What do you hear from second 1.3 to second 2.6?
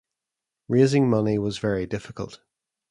was very difficult.